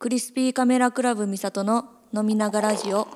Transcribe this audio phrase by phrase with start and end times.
[0.00, 1.84] クリスピーカメラクラブミサトの
[2.14, 3.06] 飲みながラジオ。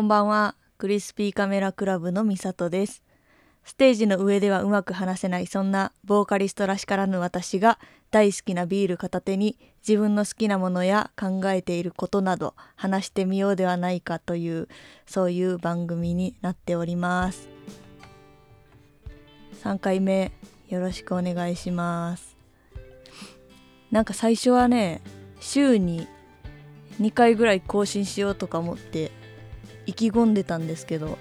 [0.00, 0.54] こんばんは。
[0.78, 3.02] クリスピーカメラクラブのミサトです。
[3.64, 7.78] ステージの上ではうまく話せないそんなボーカリストらしからぬ私が
[8.10, 14.68] 大好きなビール片手に自分の好きなものや考えていることなど話してみようではないかという
[15.04, 17.50] そういう番組になっております。
[19.62, 20.32] 3回目
[20.70, 22.38] よろしくお願いします。
[23.90, 25.02] なんか最初はね
[25.40, 26.08] 週に
[27.02, 29.19] 2回ぐらい更新しようとか思って
[29.90, 31.18] 意気込んでたんですけど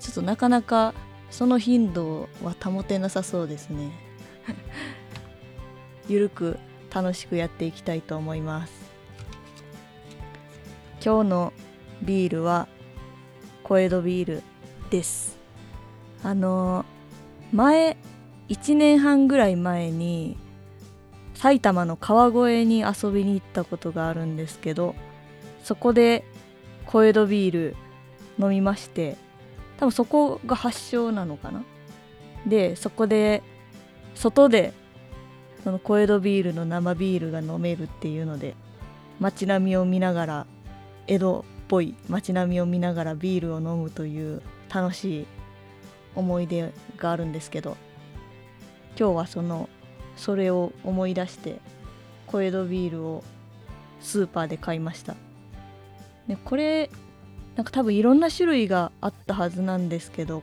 [0.00, 0.92] ちょっとなかなか
[1.30, 3.90] その頻度は保てなさそうですね。
[6.08, 6.58] ゆるく
[6.94, 8.72] 楽しくやっていきたいと思います。
[11.04, 11.52] 今日の
[12.02, 12.68] ビールは
[13.64, 14.42] 小江戸ビール
[14.90, 15.38] です。
[16.22, 16.84] あの
[17.50, 17.96] 前
[18.50, 20.36] 1年半ぐらい前に
[21.34, 24.94] 埼玉の川越に遊びに行ったことがあるんですけど
[25.64, 26.24] そこで
[26.86, 27.76] 小江戸ビール
[28.38, 29.16] 飲みまして
[29.78, 31.62] 多分そこが発祥なのかな。
[32.46, 33.42] でそこで
[34.14, 34.72] 外で
[35.64, 38.54] その小江戸ビールの生ビールが飲めるっていうので
[39.18, 40.46] 街並みを見ながら
[41.08, 44.42] 江戸っぽい街並みを見ながらビールを飲むという
[44.72, 45.26] 楽しい
[46.14, 47.76] 思い出があるんですけど
[48.98, 49.68] 今日はその
[50.16, 51.58] それを思い出して
[52.26, 53.24] 小江戸ビールを
[54.00, 55.14] スーパーで買いました。
[56.28, 56.90] でこれ
[57.56, 60.42] なんか多分いろんな種類があったはずなんですけど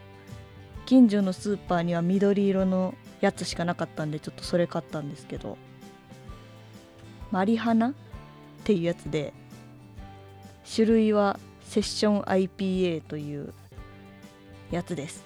[0.85, 5.57] 近所のスーパーには緑色のやつしかなかったんでちょっとそれ買ったんですけど
[7.31, 7.93] マリハナっ
[8.63, 9.33] ていうやつで
[10.75, 13.53] 種類はセッション IPA という
[14.71, 15.25] やつです。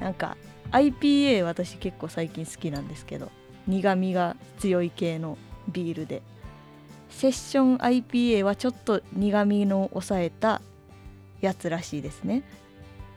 [0.00, 0.36] なんか
[0.72, 3.30] IPA 私結構最近好きなんですけど
[3.66, 5.38] 苦みが強い系の
[5.68, 6.22] ビールで。
[7.16, 10.60] セッション IPA はちょっと苦みの抑えた
[11.40, 12.42] やつらしいですね。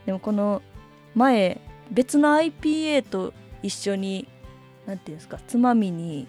[0.05, 0.61] でもこの
[1.15, 1.59] 前
[1.91, 4.25] 別の IPA と一緒に
[4.85, 6.27] 何て言うんですかつまみに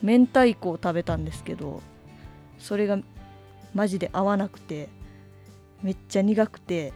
[0.00, 1.82] 明太子を食べたんですけど
[2.60, 3.00] それが
[3.74, 4.88] マジで合わなくて
[5.82, 6.92] めっちゃ苦くて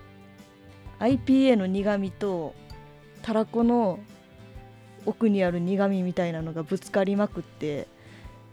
[1.01, 2.55] IPA の苦みと
[3.23, 3.99] たらこの
[5.05, 7.89] 奥にある苦みみたいなのがぶつかりまくって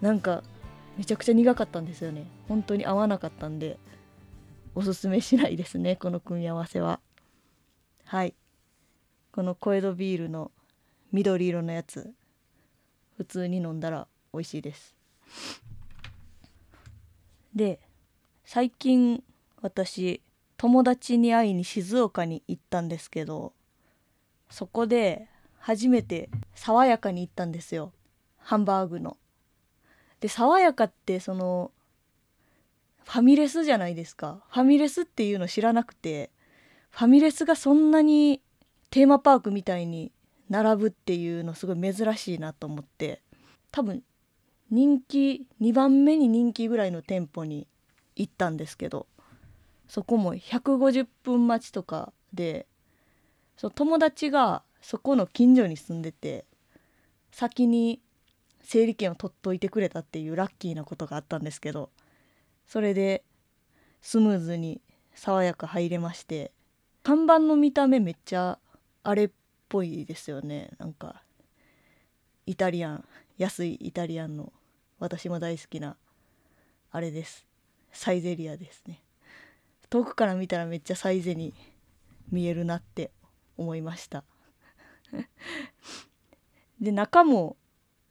[0.02, 0.42] なんか
[1.00, 2.28] めちゃくちゃ苦かったんですよね。
[2.50, 3.78] 本当に合わなかったんで
[4.76, 7.00] おすすめしないですねこの組み合わせは。
[8.04, 8.36] はい。
[9.32, 10.52] この小江戸ビールの
[11.14, 12.14] 緑色のやつ
[13.16, 14.94] 普通に飲んだら美味しいです。
[17.56, 17.80] で
[18.44, 19.24] 最近
[19.62, 20.22] 私
[20.58, 23.54] 友達に会いに静岡に行ったんですけど
[24.50, 25.30] そこで
[25.60, 27.94] 初めて爽やかに行ったんですよ。
[28.38, 29.16] ハンバーグの。
[30.20, 31.72] で爽やかってその
[33.06, 34.44] ファミレスじゃないですか。
[34.52, 36.30] ファミレスっていうの知らなくて
[36.92, 38.42] ファミレスがそんなに
[38.92, 40.12] テーマパークみたいに
[40.50, 43.22] 並ぶっていうのすごい珍しいなと思って
[43.72, 44.04] 多分
[44.72, 47.68] 人気2番目に人気ぐらいの店舗に
[48.16, 49.08] 行ったんですけど
[49.88, 52.68] そこも150分待ちとかで
[53.58, 56.46] その友達がそこの近所に住んでて
[57.32, 58.00] 先に
[58.64, 61.90] 整理券を取っといてくれたっていうラッキーなことがあったんですけど
[62.68, 63.24] それで
[64.02, 64.82] スムーズに
[65.16, 66.52] 爽やか入れまして
[67.04, 68.60] 看板の見た目めっちゃ
[69.04, 69.30] あれっ
[69.70, 70.72] ぽいですよね。
[70.78, 71.24] なんか
[72.46, 73.06] イタリアン
[73.38, 74.52] 安いイタリアンの
[75.00, 75.96] 私も大好きな
[76.92, 77.46] あれです。
[77.92, 79.02] サイゼリアですね。
[79.90, 81.54] 遠くから見たらめっちゃサイゼに
[82.32, 83.12] 見えるなって
[83.58, 84.24] 思いました。
[86.80, 87.58] で中も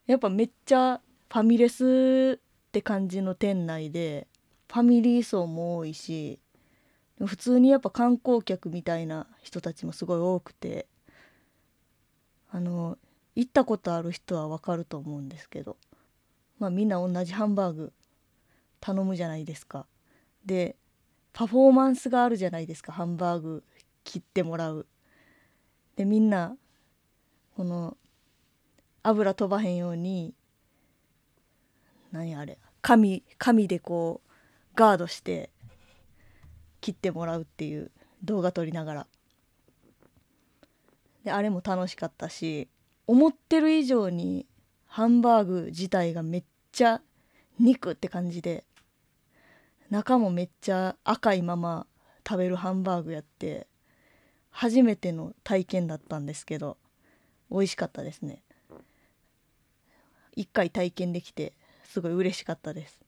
[0.08, 1.00] やっぱめっちゃ
[1.30, 4.26] ファミレスって感じの店内で
[4.66, 6.40] ファミリー層も多いし
[7.24, 10.86] 普通にやっぱ観光客みたいな人たちもすごい多くて
[12.50, 12.96] あの
[13.36, 15.76] 行ったことある人はわかると思うんですけど
[16.58, 17.92] まあみんな同じハンバーグ
[18.80, 19.86] 頼むじゃないですか。
[20.46, 20.76] で
[21.34, 22.92] パフォーマンスがあるじゃないですか。
[22.92, 23.62] ハンバーグ
[24.04, 24.86] 切ってもらう。
[25.96, 26.56] でみんな
[27.56, 27.96] この
[29.02, 30.34] 油飛ばへんように
[32.12, 34.30] 何あれ紙紙でこう
[34.74, 35.50] ガードして
[36.80, 37.90] 切ってもらうっていう
[38.22, 39.06] 動画撮りながら。
[41.24, 42.68] であれも楽しかったし
[43.06, 44.46] 思ってる以上に
[44.86, 47.02] ハンバーグ自体がめっちゃ
[47.58, 48.64] 肉って感じで
[49.90, 51.86] 中もめっちゃ赤いまま
[52.26, 53.66] 食べるハンバーグやって
[54.50, 56.78] 初めての体験だったんですけど
[57.50, 58.42] 美味しかったですね。
[60.38, 61.52] 一回体験できて
[61.82, 63.00] すごい嬉しかったです。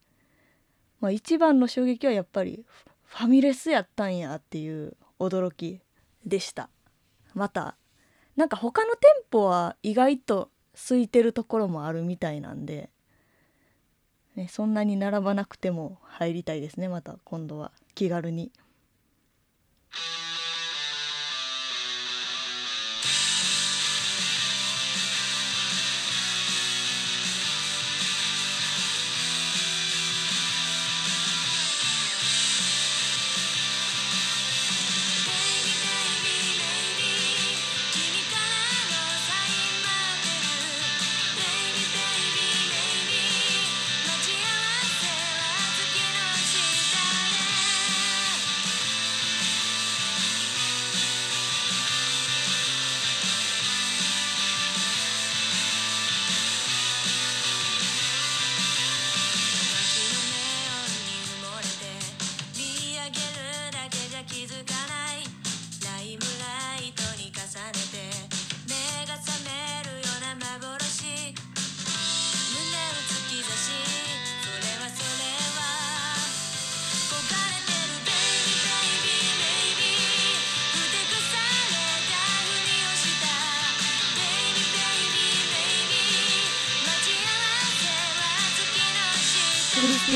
[1.01, 2.65] まあ一番の衝撃はやっぱり
[3.05, 5.81] ファミレスやったんやっていう驚き
[6.27, 6.69] でした。
[7.35, 7.77] また
[8.35, 12.91] なんか他の店舗は意外と空いてるところもあるみたいなんで、
[14.35, 17.71] ね、そんなに並ばなくても入りたいですねまた今度は。
[17.95, 18.51] 気軽に。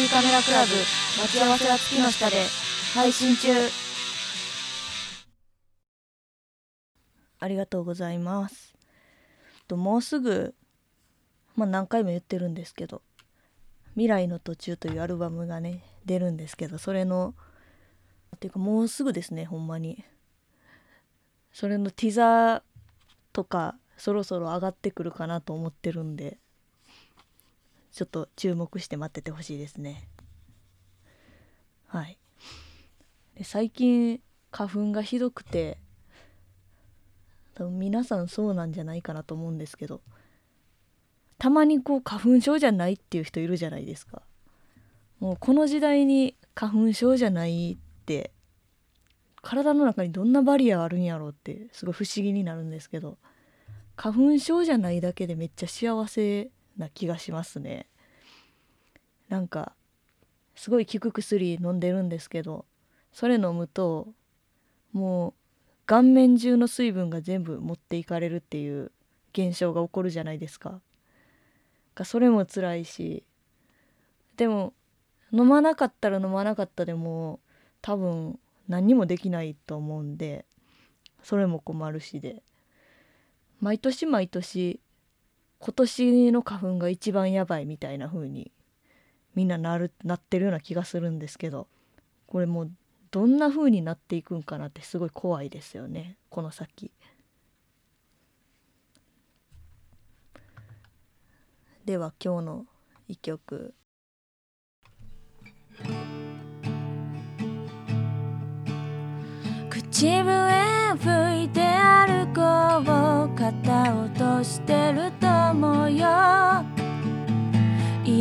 [0.04, 0.72] クリスティカメラクラブ
[1.22, 2.36] 待ち合わせは月の下で
[2.94, 3.48] 配信中。
[7.40, 8.74] ありがとうございます。
[9.66, 10.54] ともうすぐ
[11.56, 13.00] まあ何回も言ってるんですけど
[13.94, 17.34] 「未来の途中」というアルバムがね出るんですけどそれの
[18.36, 20.04] っていうかもうすぐですねほんまに。
[21.52, 22.62] それのティザー
[23.32, 26.38] とかそろそろ上がってくるかなと思ってるんで。
[27.94, 30.08] ちょっと注目して待っててほしいですね。
[31.86, 32.18] はい。
[33.36, 34.20] で最近
[34.50, 35.78] 花粉がひどくて
[37.54, 40.00] 多分皆さんそうなんじゃないかなと思うんですけど
[41.38, 44.22] たまにこう花粉症じゃないっていう人いるじゃないですか。
[45.20, 48.32] もうこの時代に花粉症じゃないって
[49.40, 53.18] 体の中にどんなバリアあるんやろうってすごい不思議になるんですけど
[53.96, 57.86] 花粉症じゃないだけでめっちゃ幸せな気がしますね。
[59.28, 59.74] なんか
[60.54, 62.66] すごい効く薬飲んでるんですけど
[63.12, 64.08] それ飲むと
[64.92, 65.34] もう
[65.86, 68.92] 顔面中の水分が全部持っていかれるっていう
[69.32, 70.80] 現象が起こるじゃないですか。
[72.04, 73.24] それも辛いし
[74.36, 74.74] でも
[75.32, 77.40] 飲まなかったら飲まなかったでも
[77.80, 78.38] 多分
[78.68, 80.44] 何にもできないと思うんで
[81.22, 82.42] それも困るしで。
[83.60, 84.78] 毎年毎年
[85.64, 88.52] 今年の花粉が一番やばいみたいな風に
[89.34, 91.68] みんななるなってるような気がするんですけど
[92.26, 92.70] これもう
[93.10, 96.18] どんな風になっていくんかなってすごい怖いですよね。
[96.28, 96.90] この先。
[101.86, 102.66] では今日の
[103.08, 103.72] 一曲。
[109.70, 113.13] 口笛吹いて歩こう。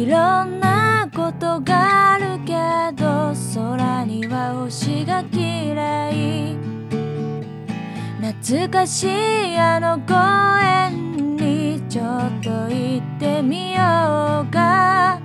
[0.03, 2.51] いろんなことがあるけ
[3.01, 6.57] ど空には星が綺麗。
[8.19, 10.13] 懐かしいあの公
[10.59, 15.21] 園にちょっと行ってみようか。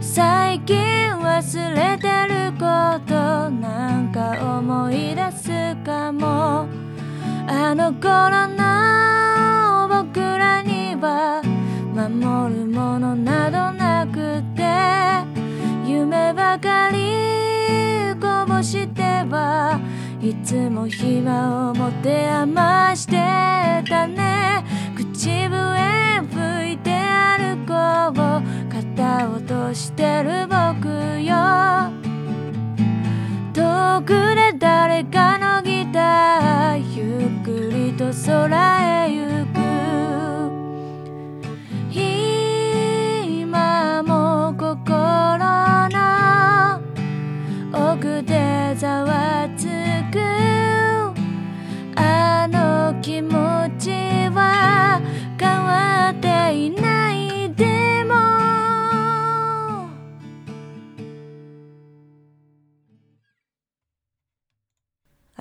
[0.00, 0.76] 最近
[1.16, 6.68] 忘れてることなんか思い出すかも。
[7.48, 8.83] あの頃の
[12.14, 14.62] 守るものなどなくて
[15.86, 19.80] 夢ばかりこぼしては
[20.20, 23.14] いつも暇を持て余して
[23.88, 24.64] たね。
[24.96, 27.74] 口笛吹いて歩こ
[28.10, 28.14] う
[28.72, 30.88] 肩落としてる僕
[31.20, 31.34] よ。
[33.52, 39.23] 遠くで誰かのギターゆっくりと空へ行く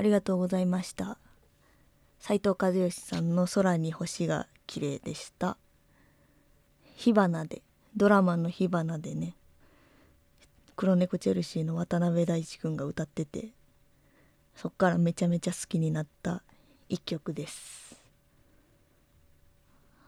[0.03, 1.17] りがとうございました。
[2.19, 5.57] 斉藤和義さんの空に星が綺麗でした。
[6.95, 7.63] 火花で
[7.97, 9.35] ドラマの火花でね。
[10.75, 13.49] 黒猫チェルシーの渡辺大知くんが歌ってて
[14.55, 16.41] そっからめちゃめちゃ好きになった
[16.89, 17.95] 一曲です。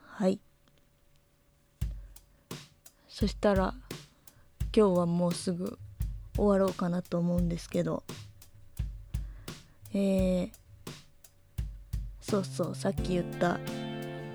[0.08, 0.40] はい。
[3.08, 3.74] そしたら
[4.76, 5.78] 今日はもうすぐ
[6.36, 8.04] 終わろうかなと思うんですけど
[9.98, 10.50] えー、
[12.20, 13.60] そうそうさっき言った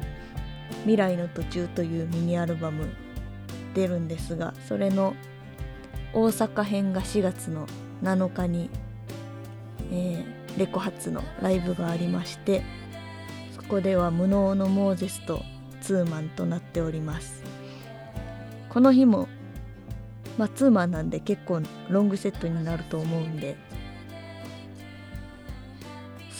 [0.84, 2.88] 「未来の途中」というミニアルバム
[3.74, 5.14] 出るんですがそれの
[6.14, 7.66] 大阪編が4月の
[8.02, 8.70] 7日に、
[9.92, 12.62] えー、レコ発のライブがありまして
[13.54, 15.42] そこでは無能のモーゼスと
[15.82, 17.44] ツーマンとなっております。
[18.70, 19.28] この日も
[20.38, 23.56] まあツーマンなんで結構ロングセットになると思うんで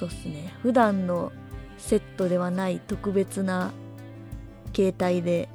[0.00, 0.54] そうっすね。
[0.62, 1.30] 普段の
[1.76, 3.70] セットではない特別な
[4.74, 5.50] 携帯で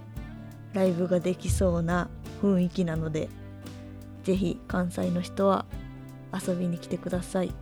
[0.73, 2.09] ライブができそうな
[2.43, 3.27] 雰囲気なので
[4.23, 5.65] ぜひ関西の人は
[6.31, 7.55] 遊びに来てください。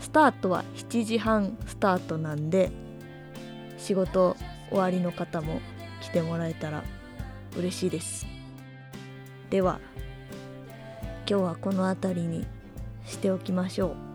[0.00, 2.72] スタートは7時半スタートなんで
[3.76, 4.36] 仕事
[4.70, 5.60] 終わりの方も
[6.00, 6.82] 来てもらえたら
[7.56, 8.26] 嬉しいです。
[9.48, 9.78] では
[11.28, 12.46] 今日はこの辺りに
[13.04, 14.07] しておきましょう。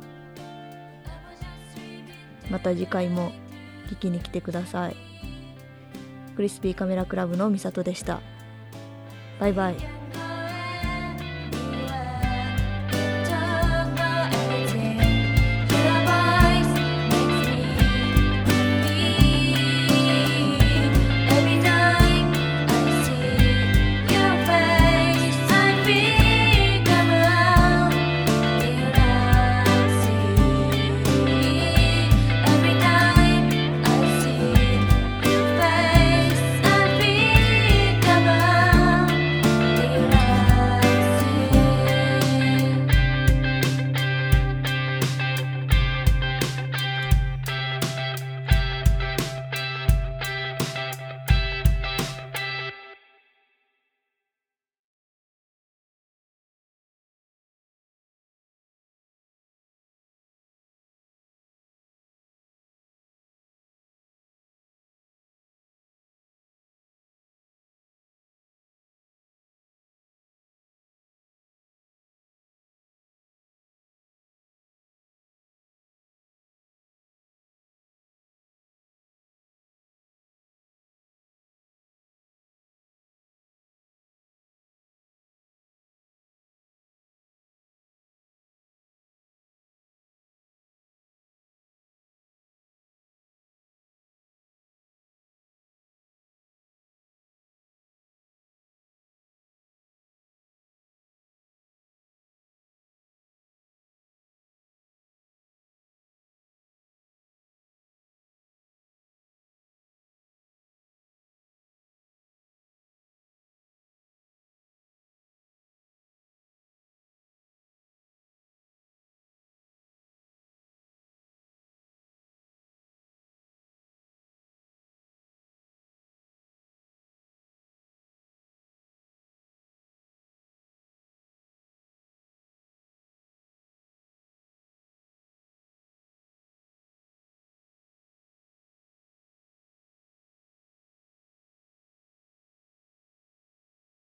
[2.54, 3.32] また次回も
[3.90, 4.96] 聞きに来てください。
[6.36, 8.22] クリスピーカメラクラブのみさとでした。
[9.40, 10.03] バイバイ。